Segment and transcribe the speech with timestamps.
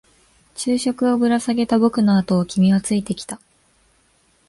[0.55, 3.39] 昼食をぶら下げた僕のあとを君はついてきた。